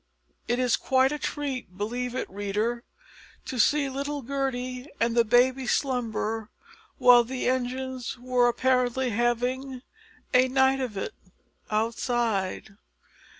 It 0.47 0.57
was 0.57 0.77
quite 0.77 1.11
a 1.11 1.19
treat 1.19 1.77
believe 1.77 2.15
it, 2.15 2.27
reader 2.27 2.83
to 3.45 3.59
see 3.59 3.87
little 3.87 4.23
Gertie 4.23 4.87
and 4.99 5.15
the 5.15 5.23
baby 5.23 5.67
slumber 5.67 6.49
while 6.97 7.23
the 7.23 7.47
engines 7.47 8.17
were 8.17 8.47
apparently 8.47 9.11
having 9.11 9.83
"a 10.33 10.47
night 10.47 10.79
of 10.79 10.97
it" 10.97 11.13
outside! 11.69 12.77